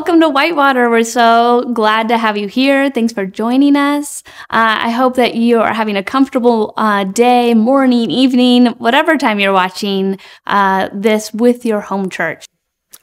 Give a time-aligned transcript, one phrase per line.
[0.00, 0.88] welcome to Whitewater.
[0.88, 2.88] We're so glad to have you here.
[2.88, 4.22] Thanks for joining us.
[4.48, 9.38] Uh, I hope that you are having a comfortable uh, day, morning, evening, whatever time
[9.38, 12.46] you're watching uh, this with your home church.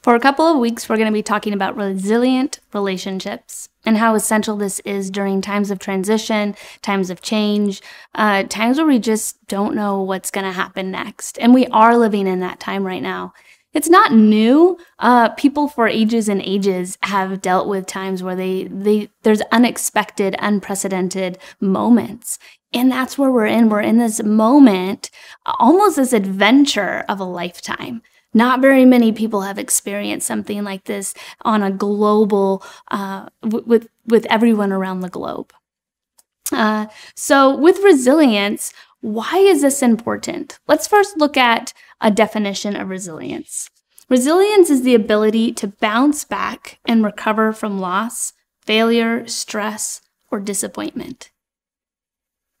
[0.02, 4.16] For a couple of weeks, we're going to be talking about resilient relationships and how
[4.16, 7.80] essential this is during times of transition, times of change,
[8.16, 11.38] uh, times where we just don't know what's going to happen next.
[11.38, 13.34] And we are living in that time right now.
[13.78, 14.76] It's not new.
[14.98, 20.34] Uh, people for ages and ages have dealt with times where they, they, there's unexpected,
[20.40, 22.40] unprecedented moments.
[22.72, 23.68] And that's where we're in.
[23.68, 25.12] We're in this moment,
[25.46, 28.02] almost this adventure of a lifetime.
[28.34, 34.26] Not very many people have experienced something like this on a global, uh, with, with
[34.26, 35.52] everyone around the globe.
[36.50, 40.58] Uh, so with resilience, why is this important?
[40.66, 43.70] Let's first look at a definition of resilience.
[44.08, 48.32] Resilience is the ability to bounce back and recover from loss,
[48.64, 51.30] failure, stress, or disappointment.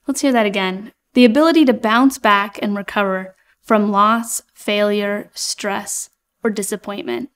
[0.06, 0.92] Let's hear that again.
[1.14, 6.10] The ability to bounce back and recover from loss, failure, stress,
[6.42, 7.30] or disappointment.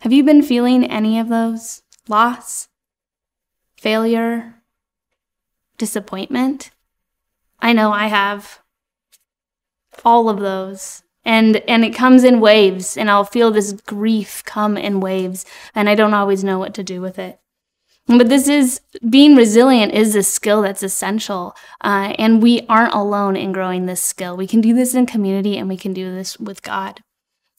[0.00, 1.82] Have you been feeling any of those?
[2.08, 2.68] Loss,
[3.76, 4.62] failure,
[5.78, 6.70] disappointment?
[7.60, 8.60] I know I have
[10.04, 14.76] all of those and and it comes in waves and i'll feel this grief come
[14.76, 17.38] in waves and i don't always know what to do with it.
[18.08, 23.36] But this is being resilient is a skill that's essential uh, and we aren't alone
[23.36, 24.36] in growing this skill.
[24.36, 27.02] We can do this in community and we can do this with god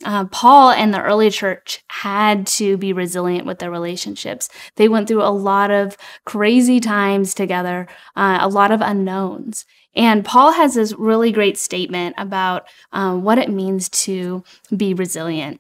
[0.06, 4.50] uh, Paul and the early church had to be resilient with their relationships.
[4.76, 9.66] They went through a lot of crazy times together, uh, a lot of unknowns.
[9.96, 14.44] And Paul has this really great statement about um, what it means to
[14.76, 15.60] be resilient.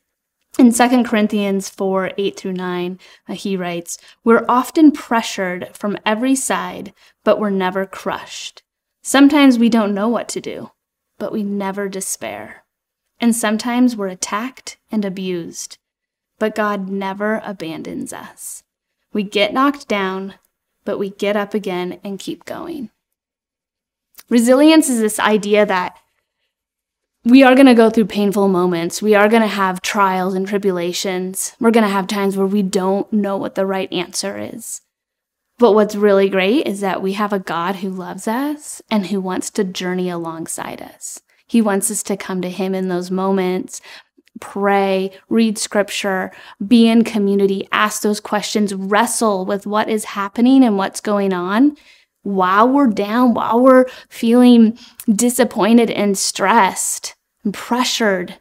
[0.60, 6.36] In 2 Corinthians 4 8 through 9, uh, he writes, We're often pressured from every
[6.36, 6.94] side,
[7.24, 8.62] but we're never crushed.
[9.02, 10.72] Sometimes we don't know what to do,
[11.18, 12.63] but we never despair.
[13.20, 15.78] And sometimes we're attacked and abused,
[16.40, 18.64] but God never abandons us.
[19.14, 20.36] We get knocked down,
[20.84, 22.90] but we get up again and keep going.
[24.30, 25.98] Resilience is this idea that
[27.26, 29.02] we are going to go through painful moments.
[29.02, 31.56] We are going to have trials and tribulations.
[31.60, 34.82] We're going to have times where we don't know what the right answer is.
[35.58, 39.22] But what's really great is that we have a God who loves us and who
[39.22, 41.22] wants to journey alongside us.
[41.54, 43.80] He wants us to come to Him in those moments,
[44.40, 46.32] pray, read scripture,
[46.66, 51.78] be in community, ask those questions, wrestle with what is happening and what's going on
[52.24, 57.14] while we're down, while we're feeling disappointed and stressed
[57.44, 58.40] and pressured,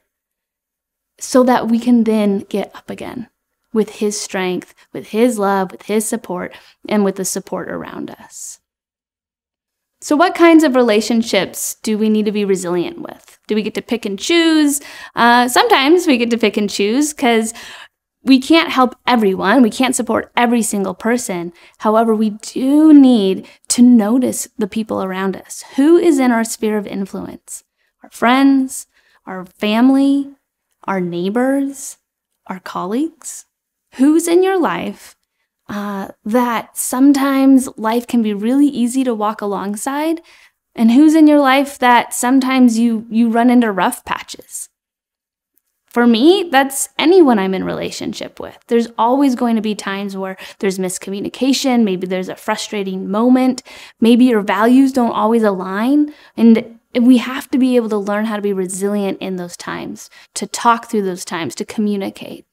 [1.18, 3.28] so that we can then get up again
[3.74, 6.56] with His strength, with His love, with His support,
[6.88, 8.61] and with the support around us.
[10.02, 13.38] So, what kinds of relationships do we need to be resilient with?
[13.46, 14.80] Do we get to pick and choose?
[15.14, 17.54] Uh, sometimes we get to pick and choose because
[18.24, 19.62] we can't help everyone.
[19.62, 21.52] We can't support every single person.
[21.78, 25.62] However, we do need to notice the people around us.
[25.76, 27.62] Who is in our sphere of influence?
[28.02, 28.88] Our friends,
[29.24, 30.30] our family,
[30.82, 31.98] our neighbors,
[32.48, 33.46] our colleagues.
[33.94, 35.14] Who's in your life
[35.68, 40.20] uh, that sometimes life can be really easy to walk alongside?
[40.74, 44.68] And who's in your life that sometimes you, you run into rough patches?
[45.86, 48.58] For me, that's anyone I'm in relationship with.
[48.68, 53.62] There's always going to be times where there's miscommunication, maybe there's a frustrating moment,
[54.00, 58.36] maybe your values don't always align, and we have to be able to learn how
[58.36, 62.46] to be resilient in those times, to talk through those times, to communicate.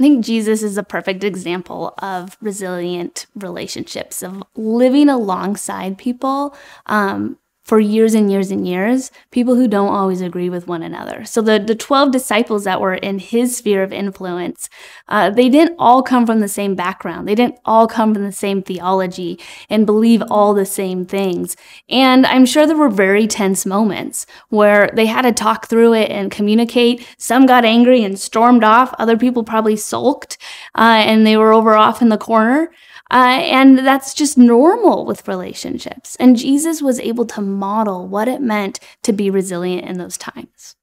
[0.00, 6.56] I think Jesus is a perfect example of resilient relationships, of living alongside people
[6.86, 11.24] um, for years and years and years, people who don't always agree with one another.
[11.24, 14.68] So the, the 12 disciples that were in his sphere of influence,
[15.08, 17.28] uh, they didn't all come from the same background.
[17.28, 21.56] They didn't all come from the same theology and believe all the same things.
[21.88, 26.10] And I'm sure there were very tense moments where they had to talk through it
[26.10, 27.06] and communicate.
[27.18, 28.94] Some got angry and stormed off.
[28.98, 30.38] Other people probably sulked
[30.74, 32.70] uh, and they were over off in the corner.
[33.10, 36.16] Uh, and that's just normal with relationships.
[36.16, 40.76] And Jesus was able to model what it meant to be resilient in those times.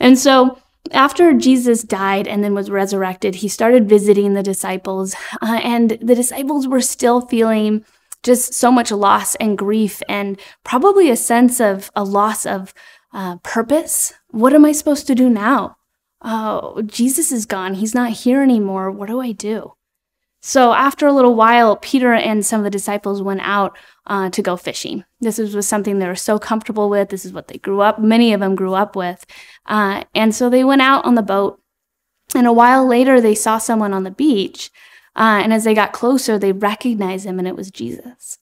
[0.00, 0.58] And so,
[0.90, 6.14] after Jesus died and then was resurrected, he started visiting the disciples, uh, and the
[6.14, 7.84] disciples were still feeling
[8.22, 12.72] just so much loss and grief, and probably a sense of a loss of
[13.12, 14.14] uh, purpose.
[14.30, 15.76] What am I supposed to do now?
[16.22, 17.74] Oh, Jesus is gone.
[17.74, 18.90] He's not here anymore.
[18.90, 19.74] What do I do?
[20.44, 23.78] So after a little while, Peter and some of the disciples went out
[24.08, 25.04] uh, to go fishing.
[25.20, 27.10] This was, something they were so comfortable with.
[27.10, 29.24] This is what they grew up, many of them grew up with.
[29.66, 31.60] Uh, and so they went out on the boat.
[32.34, 34.70] And a while later, they saw someone on the beach.
[35.14, 38.38] Uh, and as they got closer, they recognized him, and it was Jesus.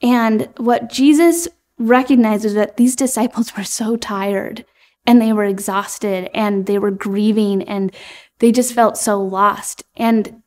[0.00, 1.48] And what Jesus
[1.78, 4.64] recognized was that these disciples were so tired
[5.06, 7.92] and they were exhausted and they were grieving and
[8.38, 9.84] they just felt so lost.
[9.96, 10.41] And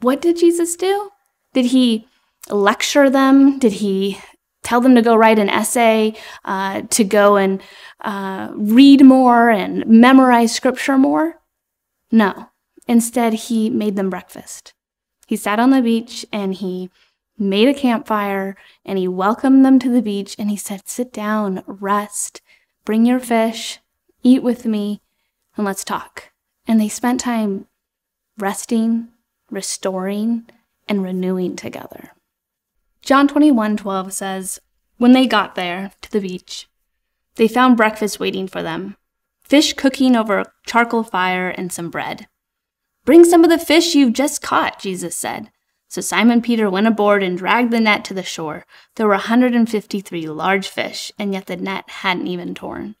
[0.00, 1.10] what did Jesus do?
[1.54, 2.06] Did he
[2.50, 3.58] lecture them?
[3.58, 4.18] Did he
[4.62, 6.14] tell them to go write an essay,
[6.44, 7.62] uh, to go and
[8.00, 11.40] uh, read more and memorize scripture more?
[12.10, 12.50] No.
[12.86, 14.72] Instead, he made them breakfast.
[15.26, 16.90] He sat on the beach and he
[17.38, 21.62] made a campfire and he welcomed them to the beach and he said, Sit down,
[21.66, 22.40] rest,
[22.84, 23.78] bring your fish,
[24.22, 25.02] eat with me,
[25.56, 26.30] and let's talk.
[26.66, 27.66] And they spent time
[28.38, 29.08] resting,
[29.50, 30.46] restoring,
[30.88, 32.12] and renewing together.
[33.02, 34.60] John 21:12 says,
[34.96, 36.68] When they got there to the beach,
[37.36, 38.96] they found breakfast waiting for them
[39.48, 42.28] fish cooking over a charcoal fire and some bread.
[43.04, 45.50] Bring some of the fish you've just caught, Jesus said.
[45.88, 48.66] So Simon Peter went aboard and dragged the net to the shore.
[48.96, 52.96] There were 153 large fish, and yet the net hadn't even torn.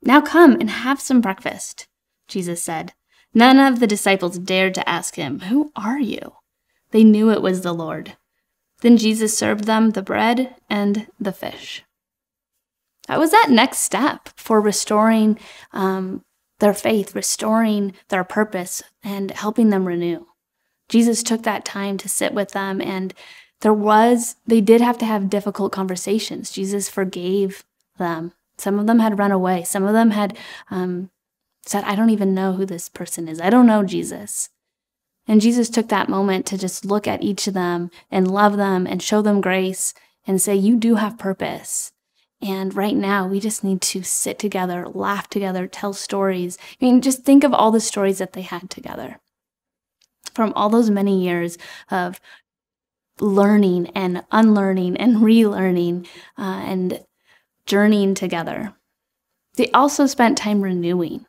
[0.00, 1.88] Now come and have some breakfast,
[2.28, 2.92] Jesus said.
[3.34, 6.34] None of the disciples dared to ask him, Who are you?
[6.92, 8.16] They knew it was the Lord.
[8.80, 11.82] Then Jesus served them the bread and the fish.
[13.08, 15.38] That was that next step for restoring
[15.72, 16.22] um,
[16.60, 20.26] their faith, restoring their purpose, and helping them renew.
[20.88, 23.14] Jesus took that time to sit with them and
[23.60, 27.64] there was they did have to have difficult conversations jesus forgave
[27.98, 30.36] them some of them had run away some of them had
[30.70, 31.10] um,
[31.66, 34.48] said i don't even know who this person is i don't know jesus
[35.26, 38.86] and jesus took that moment to just look at each of them and love them
[38.86, 39.94] and show them grace
[40.26, 41.92] and say you do have purpose
[42.44, 46.58] and right now, we just need to sit together, laugh together, tell stories.
[46.60, 49.18] I mean, just think of all the stories that they had together
[50.34, 51.56] from all those many years
[51.90, 52.20] of
[53.18, 56.06] learning and unlearning and relearning
[56.36, 57.02] uh, and
[57.64, 58.74] journeying together.
[59.56, 61.24] They also spent time renewing.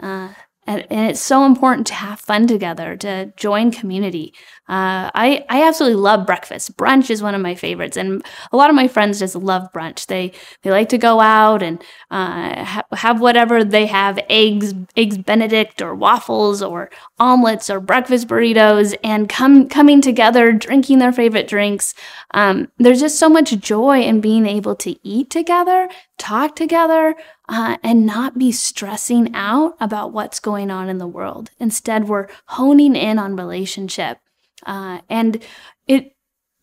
[0.00, 0.32] Uh,
[0.66, 4.32] and, and, it's so important to have fun together, to join community.
[4.66, 6.74] Uh, I, I absolutely love breakfast.
[6.76, 7.98] Brunch is one of my favorites.
[7.98, 10.06] And a lot of my friends just love brunch.
[10.06, 10.32] They,
[10.62, 15.82] they like to go out and uh, ha- have whatever they have eggs, eggs Benedict
[15.82, 21.92] or waffles or omelets or breakfast burritos and come, coming together, drinking their favorite drinks.
[22.32, 25.90] Um, there's just so much joy in being able to eat together,
[26.24, 27.14] talk together,
[27.48, 31.50] uh, and not be stressing out about what's going on in the world.
[31.60, 34.18] Instead, we're honing in on relationship.
[34.64, 35.42] Uh, and
[35.86, 36.12] it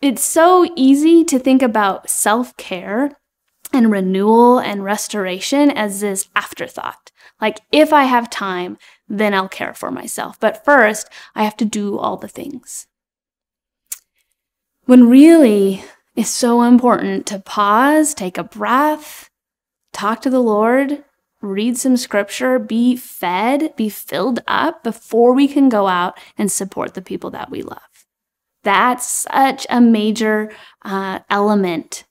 [0.02, 3.18] it's so easy to think about self care
[3.72, 7.12] and renewal and restoration as this afterthought.
[7.40, 8.78] Like, if I have time,
[9.08, 10.40] then I'll care for myself.
[10.40, 12.88] But first, I have to do all the things.
[14.86, 15.84] When really,
[16.16, 19.31] it's so important to pause, take a breath,
[19.94, 21.04] talk to the Lord,
[21.42, 26.94] read some scripture, be fed, be filled up before we can go out and support
[26.94, 27.80] the people that we love.
[28.64, 30.52] That's such a major
[30.84, 32.04] uh, element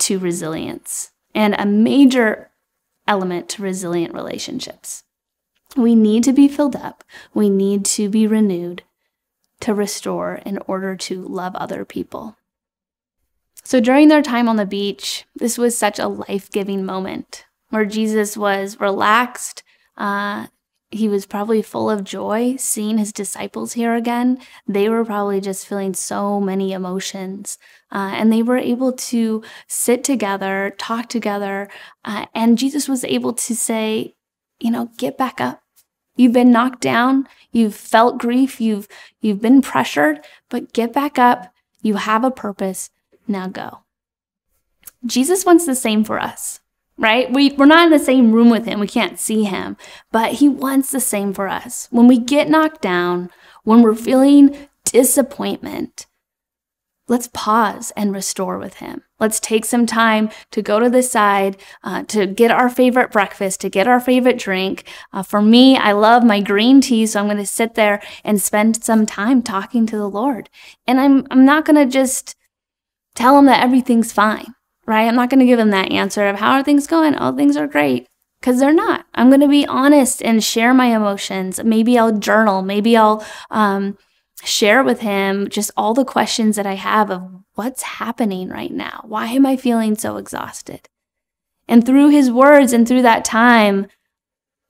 [0.00, 2.50] to resilience and a major
[3.06, 5.02] element to resilient relationships.
[5.76, 8.82] We need to be filled up, we need to be renewed
[9.60, 12.36] to restore in order to love other people.
[13.70, 17.84] So during their time on the beach, this was such a life giving moment where
[17.84, 19.62] Jesus was relaxed.
[19.96, 20.48] Uh,
[20.90, 24.40] he was probably full of joy seeing his disciples here again.
[24.66, 27.58] They were probably just feeling so many emotions.
[27.92, 31.68] Uh, and they were able to sit together, talk together.
[32.04, 34.16] Uh, and Jesus was able to say,
[34.58, 35.62] you know, get back up.
[36.16, 37.28] You've been knocked down.
[37.52, 38.60] You've felt grief.
[38.60, 38.88] You've,
[39.20, 41.54] you've been pressured, but get back up.
[41.82, 42.90] You have a purpose
[43.30, 43.80] now go.
[45.06, 46.60] Jesus wants the same for us,
[46.98, 47.32] right?
[47.32, 48.80] We, we're not in the same room with him.
[48.80, 49.76] We can't see him,
[50.12, 51.88] but he wants the same for us.
[51.90, 53.30] When we get knocked down,
[53.64, 56.06] when we're feeling disappointment,
[57.08, 59.02] let's pause and restore with him.
[59.18, 63.60] Let's take some time to go to the side, uh, to get our favorite breakfast,
[63.62, 64.84] to get our favorite drink.
[65.12, 68.40] Uh, for me, I love my green tea, so I'm going to sit there and
[68.40, 70.48] spend some time talking to the Lord.
[70.86, 72.36] And I'm, I'm not going to just
[73.14, 74.54] tell them that everything's fine,
[74.86, 75.06] right?
[75.06, 77.16] I'm not going to give them that answer of how are things going?
[77.16, 78.06] Oh, things are great.
[78.40, 79.04] Because they're not.
[79.14, 81.62] I'm going to be honest and share my emotions.
[81.62, 82.62] Maybe I'll journal.
[82.62, 83.98] Maybe I'll um,
[84.42, 89.04] share with him just all the questions that I have of what's happening right now?
[89.04, 90.88] Why am I feeling so exhausted?
[91.68, 93.86] And through his words and through that time,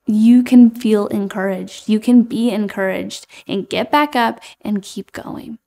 [0.05, 1.87] you can feel encouraged.
[1.87, 5.57] You can be encouraged and get back up and keep going.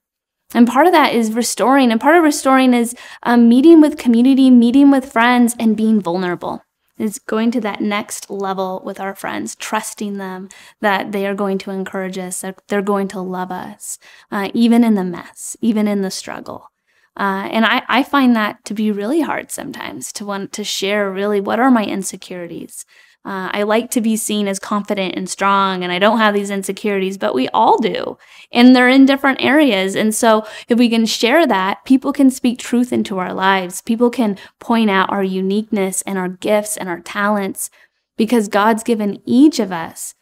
[0.55, 1.91] And part of that is restoring.
[1.91, 6.63] And part of restoring is um, meeting with community, meeting with friends, and being vulnerable.
[6.97, 10.47] Is going to that next level with our friends, trusting them
[10.79, 13.99] that they are going to encourage us, that they're going to love us,
[14.31, 16.71] uh, even in the mess, even in the struggle.
[17.17, 21.11] Uh, and I, I find that to be really hard sometimes to want to share
[21.11, 22.85] really what are my insecurities?
[23.25, 26.51] Uh, I like to be seen as confident and strong, and I don't have these
[26.51, 28.19] insecurities, but we all do.
[28.51, 29.95] And they're in different areas.
[29.95, 33.81] And so, if we can share that, people can speak truth into our lives.
[33.81, 37.71] People can point out our uniqueness and our gifts and our talents
[38.15, 40.13] because God's given each of us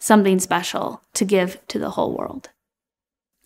[0.00, 2.50] something special to give to the whole world.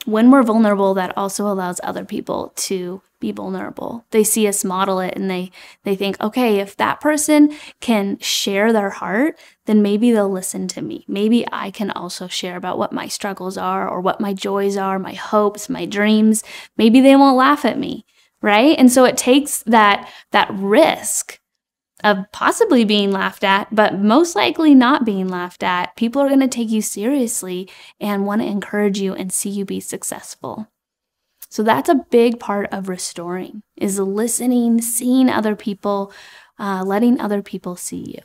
[0.05, 4.05] When we're vulnerable, that also allows other people to be vulnerable.
[4.11, 5.53] They see us model it and they
[5.85, 10.83] they think, "Okay, if that person can share their heart, then maybe they'll listen to
[10.83, 11.05] me.
[11.07, 14.99] Maybe I can also share about what my struggles are or what my joys are,
[14.99, 16.43] my hopes, my dreams.
[16.77, 18.05] Maybe they won't laugh at me."
[18.41, 18.77] Right?
[18.77, 21.39] And so it takes that that risk
[22.03, 25.95] of possibly being laughed at, but most likely not being laughed at.
[25.97, 27.69] People are going to take you seriously
[28.01, 30.69] and want to encourage you and see you be successful.
[31.49, 36.13] So that's a big part of restoring is listening, seeing other people,
[36.59, 38.21] uh, letting other people see you.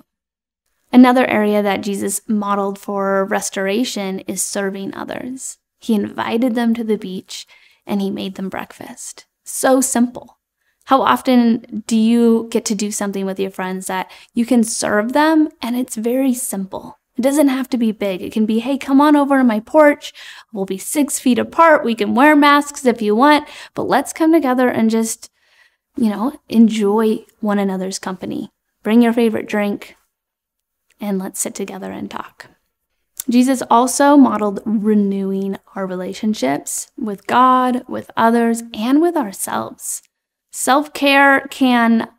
[0.93, 5.57] Another area that Jesus modeled for restoration is serving others.
[5.79, 7.45] He invited them to the beach
[7.85, 9.25] and he made them breakfast.
[9.43, 10.36] So simple.
[10.87, 15.11] How often do you get to do something with your friends that you can serve
[15.11, 16.97] them and it's very simple?
[17.17, 18.21] It doesn't have to be big.
[18.21, 20.13] It can be, hey, come on over to my porch.
[20.53, 21.83] We'll be six feet apart.
[21.83, 25.29] We can wear masks if you want, but let's come together and just,
[25.97, 28.49] you know, enjoy one another's company.
[28.81, 29.97] Bring your favorite drink
[31.01, 32.45] and let's sit together and talk.
[33.29, 40.01] Jesus also modeled renewing our relationships with God, with others, and with ourselves.
[40.59, 42.09] Self care can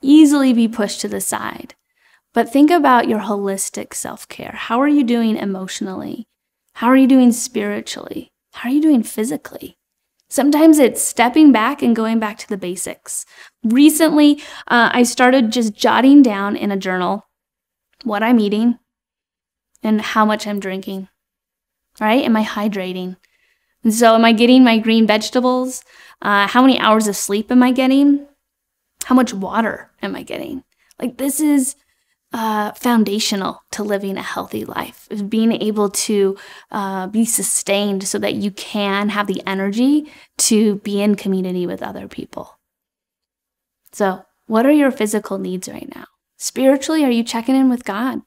[0.00, 1.74] easily be pushed to the side.
[2.32, 4.52] But think about your holistic self care.
[4.54, 6.28] How are you doing emotionally?
[6.74, 8.30] How are you doing spiritually?
[8.52, 9.78] How are you doing physically?
[10.30, 13.26] Sometimes it's stepping back and going back to the basics.
[13.64, 17.26] Recently, uh, I started just jotting down in a journal
[18.04, 18.78] what I'm eating
[19.82, 21.08] and how much I'm drinking.
[22.00, 22.24] Right?
[22.24, 23.16] Am I hydrating?
[23.88, 25.82] So, am I getting my green vegetables?
[26.20, 28.26] Uh, how many hours of sleep am I getting?
[29.04, 30.64] How much water am I getting?
[30.98, 31.76] Like, this is
[32.32, 36.36] uh, foundational to living a healthy life is being able to
[36.70, 41.82] uh, be sustained so that you can have the energy to be in community with
[41.82, 42.58] other people
[43.92, 46.04] so what are your physical needs right now
[46.36, 48.20] spiritually are you checking in with god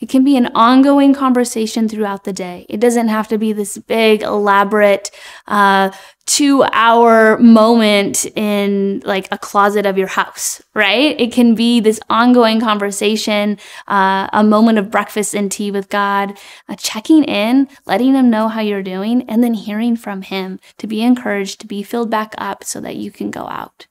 [0.00, 2.66] it can be an ongoing conversation throughout the day.
[2.68, 5.10] It doesn't have to be this big, elaborate,
[5.48, 5.90] uh,
[6.24, 11.18] two hour moment in like a closet of your house, right?
[11.18, 16.38] It can be this ongoing conversation, uh, a moment of breakfast and tea with God,
[16.68, 20.86] uh, checking in, letting Him know how you're doing, and then hearing from Him to
[20.86, 23.86] be encouraged, to be filled back up so that you can go out.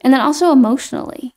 [0.00, 1.34] And then also emotionally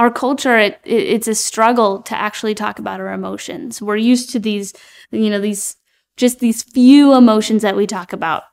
[0.00, 3.82] our culture it, it, it's a struggle to actually talk about our emotions.
[3.82, 4.72] We're used to these
[5.12, 5.76] you know these
[6.16, 8.44] just these few emotions that we talk about.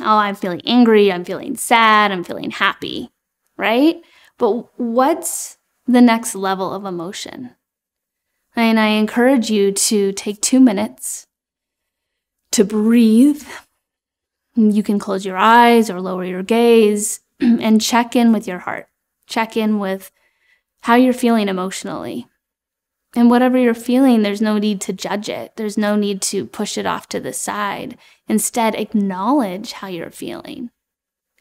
[0.00, 3.12] Oh i'm feeling angry i'm feeling sad i'm feeling happy
[3.56, 4.02] right?
[4.38, 7.54] But what's the next level of emotion?
[8.56, 11.26] And i encourage you to take two minutes
[12.52, 13.44] to breathe.
[14.56, 18.88] You can close your eyes or lower your gaze and check in with your heart.
[19.26, 20.10] Check in with
[20.82, 22.26] how you're feeling emotionally.
[23.14, 25.52] And whatever you're feeling, there's no need to judge it.
[25.56, 27.98] There's no need to push it off to the side.
[28.26, 30.70] Instead, acknowledge how you're feeling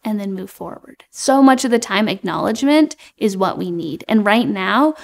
[0.03, 1.05] and then move forward.
[1.11, 4.03] So much of the time, acknowledgement is what we need.
[4.07, 4.95] And right now,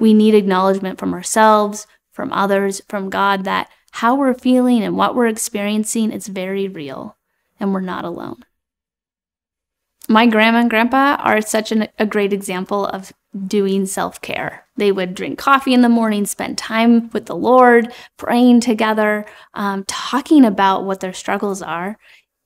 [0.00, 5.14] we need acknowledgement from ourselves, from others, from God that how we're feeling and what
[5.14, 7.16] we're experiencing is very real
[7.60, 8.44] and we're not alone.
[10.08, 13.12] My grandma and grandpa are such an, a great example of
[13.46, 14.64] doing self care.
[14.76, 19.84] They would drink coffee in the morning, spend time with the Lord, praying together, um,
[19.88, 21.98] talking about what their struggles are.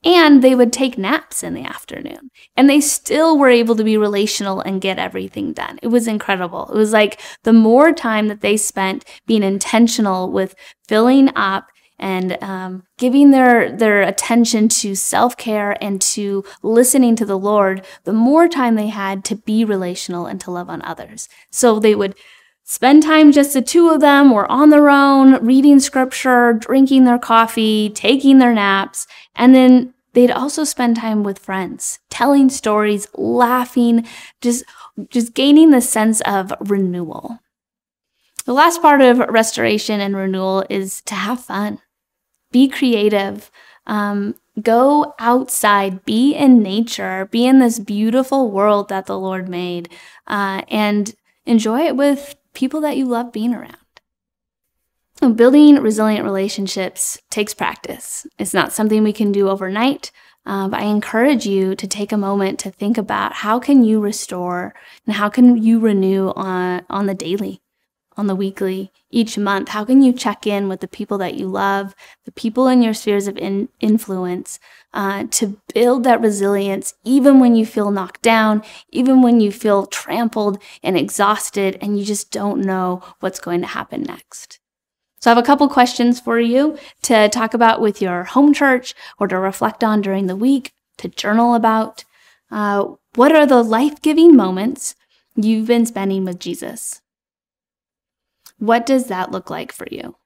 [0.02, 2.30] And they would take naps in the afternoon.
[2.56, 5.78] And they still were able to be relational and get everything done.
[5.82, 6.70] It was incredible.
[6.72, 10.54] It was like the more time that they spent being intentional with
[10.88, 11.66] filling up
[12.00, 17.84] and um, giving their their attention to self care and to listening to the Lord,
[18.04, 21.28] the more time they had to be relational and to love on others.
[21.50, 22.16] So they would
[22.64, 27.18] spend time just the two of them or on their own, reading scripture, drinking their
[27.18, 34.06] coffee, taking their naps, and then they'd also spend time with friends, telling stories, laughing,
[34.40, 34.64] just
[35.08, 37.38] just gaining the sense of renewal.
[38.46, 41.80] The last part of restoration and renewal is to have fun,
[42.50, 43.50] be creative,
[43.86, 49.88] um, go outside, be in nature, be in this beautiful world that the Lord made,
[50.26, 51.14] uh, and
[51.46, 53.76] enjoy it with people that you love being around.
[55.36, 58.26] Building resilient relationships takes practice.
[58.38, 60.10] It's not something we can do overnight.
[60.46, 64.00] Uh, but I encourage you to take a moment to think about how can you
[64.00, 64.74] restore
[65.06, 67.60] and how can you renew on, on the daily,
[68.20, 69.70] on the weekly, each month.
[69.70, 71.94] How can you check in with the people that you love,
[72.26, 74.60] the people in your spheres of in, influence,
[74.92, 79.86] uh, to build that resilience, even when you feel knocked down, even when you feel
[79.86, 84.58] trampled and exhausted, and you just don't know what's going to happen next.
[85.18, 88.94] So I have a couple questions for you to talk about with your home church
[89.18, 92.04] or to reflect on during the week, to journal about.
[92.50, 94.94] Uh, what are the life giving moments
[95.36, 97.00] you've been spending with Jesus?
[98.60, 100.16] What does that look like for you?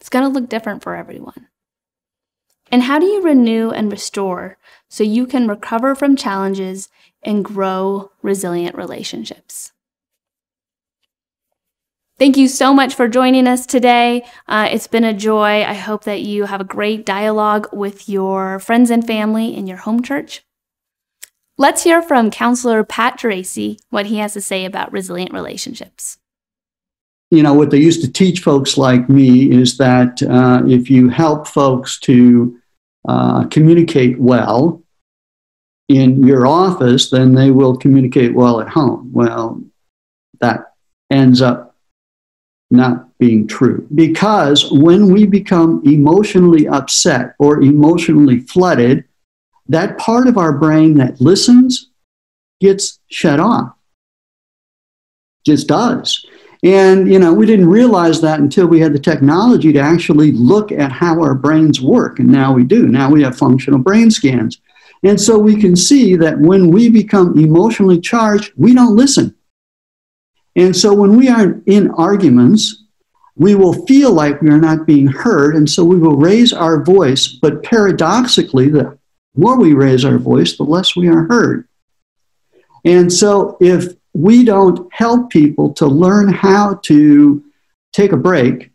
[0.00, 1.48] It's going to look different for everyone.
[2.70, 6.88] And how do you renew and restore so you can recover from challenges
[7.22, 9.72] and grow resilient relationships?
[12.16, 14.24] Thank you so much for joining us today.
[14.46, 15.64] Uh, it's been a joy.
[15.64, 19.78] I hope that you have a great dialogue with your friends and family in your
[19.78, 20.44] home church.
[21.58, 26.18] Let's hear from counselor Pat Geraci what he has to say about resilient relationships.
[27.34, 31.08] You know, what they used to teach folks like me is that uh, if you
[31.08, 32.56] help folks to
[33.08, 34.82] uh, communicate well
[35.88, 39.10] in your office, then they will communicate well at home.
[39.12, 39.62] Well,
[40.40, 40.74] that
[41.10, 41.76] ends up
[42.70, 43.86] not being true.
[43.94, 49.04] Because when we become emotionally upset or emotionally flooded,
[49.66, 51.90] that part of our brain that listens
[52.60, 53.74] gets shut off.
[55.44, 56.24] Just does.
[56.64, 60.72] And, you know, we didn't realize that until we had the technology to actually look
[60.72, 62.18] at how our brains work.
[62.18, 62.88] And now we do.
[62.88, 64.62] Now we have functional brain scans.
[65.02, 69.34] And so we can see that when we become emotionally charged, we don't listen.
[70.56, 72.84] And so when we are in arguments,
[73.36, 76.82] we will feel like we are not being heard, and so we will raise our
[76.82, 77.26] voice.
[77.26, 78.96] But paradoxically, the
[79.34, 81.68] more we raise our voice, the less we are heard.
[82.84, 87.44] And so if we don't help people to learn how to
[87.92, 88.70] take a break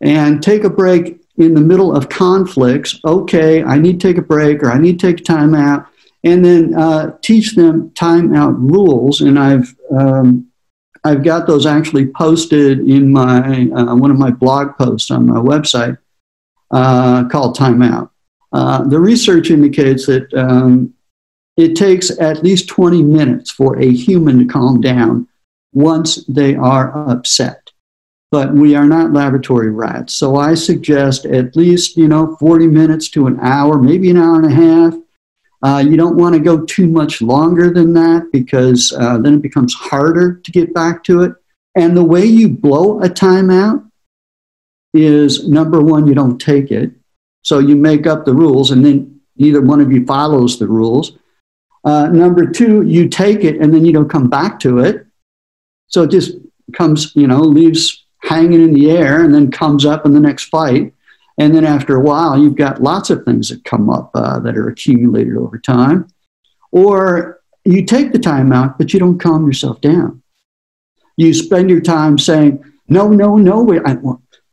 [0.00, 4.22] and take a break in the middle of conflicts, okay, I need to take a
[4.22, 5.86] break or I need to take time out,
[6.24, 9.22] and then uh, teach them timeout rules.
[9.22, 10.48] And I've um,
[11.04, 15.38] I've got those actually posted in my uh, one of my blog posts on my
[15.38, 15.98] website
[16.70, 18.10] uh, called Timeout.
[18.52, 20.92] Uh, the research indicates that um,
[21.56, 25.28] it takes at least 20 minutes for a human to calm down
[25.72, 27.70] once they are upset.
[28.30, 30.14] But we are not laboratory rats.
[30.14, 34.36] So I suggest at least, you know, 40 minutes to an hour, maybe an hour
[34.36, 34.94] and a half
[35.62, 39.42] uh, you don't want to go too much longer than that because uh, then it
[39.42, 41.32] becomes harder to get back to it.
[41.76, 43.88] And the way you blow a timeout
[44.92, 46.90] is number one, you don't take it.
[47.42, 51.12] So you make up the rules and then neither one of you follows the rules.
[51.84, 55.06] Uh, number two, you take it and then you don't come back to it.
[55.88, 56.36] So it just
[56.72, 60.44] comes, you know, leaves hanging in the air and then comes up in the next
[60.44, 60.94] fight.
[61.38, 64.56] And then after a while, you've got lots of things that come up uh, that
[64.56, 66.08] are accumulated over time.
[66.70, 70.22] Or you take the time out, but you don't calm yourself down.
[71.16, 73.62] You spend your time saying, no, no, no.
[73.62, 73.96] Wait, I,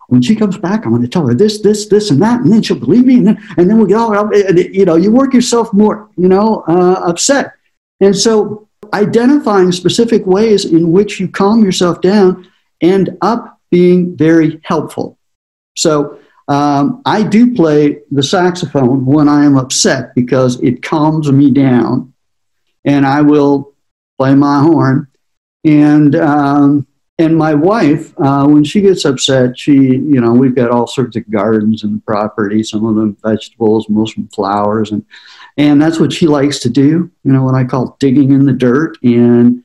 [0.10, 2.52] when she comes back, I'm going to tell her this, this, this, and that, and
[2.52, 5.34] then she'll believe me, and then, and then we'll get all, you know, you work
[5.34, 7.54] yourself more, you know, uh, upset.
[8.02, 12.48] And so identifying specific ways in which you calm yourself down
[12.82, 15.17] end up being very helpful.
[15.76, 21.52] So um, I do play the saxophone when I am upset because it calms me
[21.52, 22.13] down,
[22.84, 23.74] and I will
[24.17, 25.08] play my horn.
[25.63, 26.88] And um,
[27.19, 31.15] and my wife, uh, when she gets upset, she you know we've got all sorts
[31.17, 35.05] of gardens and property, some of them vegetables, most of them flowers, and
[35.58, 37.12] and that's what she likes to do.
[37.23, 39.63] You know what I call digging in the dirt and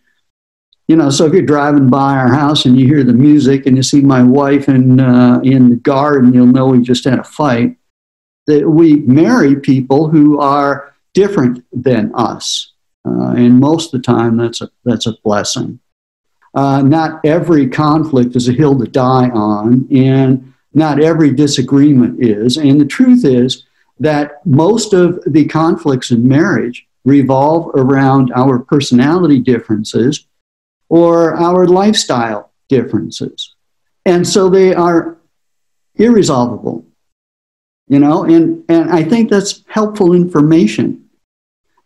[0.88, 3.76] You know, so if you're driving by our house and you hear the music and
[3.76, 7.24] you see my wife in, uh, in the garden, you'll know we just had a
[7.24, 7.76] fight.
[8.46, 12.72] That we marry people who are different than us.
[13.06, 15.80] Uh, and most of the time, that's a, that's a blessing.
[16.54, 22.56] Uh, not every conflict is a hill to die on, and not every disagreement is.
[22.56, 23.64] And the truth is
[23.98, 30.26] that most of the conflicts in marriage revolve around our personality differences
[30.88, 33.54] or our lifestyle differences.
[34.06, 35.16] And so they are
[35.96, 36.84] irresolvable,
[37.88, 41.08] you know, and, and I think that's helpful information.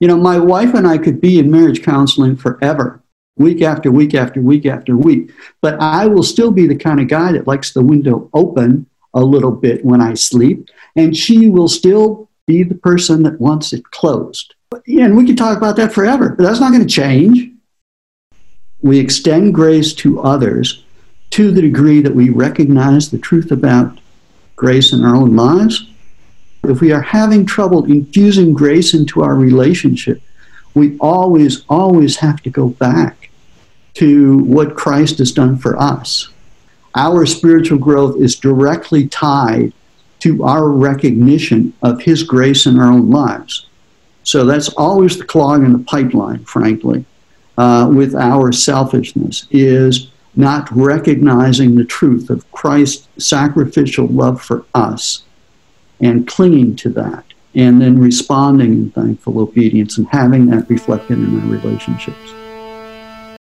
[0.01, 3.03] You know, my wife and I could be in marriage counseling forever,
[3.39, 7.09] week after week after week after week, but I will still be the kind of
[7.09, 11.69] guy that likes the window open a little bit when I sleep, and she will
[11.69, 14.55] still be the person that wants it closed.
[14.87, 17.51] And we could talk about that forever, but that's not going to change.
[18.81, 20.85] We extend grace to others
[21.31, 23.99] to the degree that we recognize the truth about
[24.57, 25.91] grace in our own lives.
[26.65, 30.21] If we are having trouble infusing grace into our relationship,
[30.75, 33.18] we always, always have to go back
[33.99, 36.29] to what Christ has done for us.
[36.95, 39.73] Our spiritual growth is directly tied
[40.21, 43.67] to our recognition of His grace in our own lives.
[44.23, 47.07] So that's always the clog in the pipeline, frankly,
[47.57, 55.25] uh, with our selfishness, is not recognizing the truth of Christ's sacrificial love for us
[56.01, 57.25] and clinging to that,
[57.57, 62.33] and then responding in thankful obedience and having that reflected in our relationships.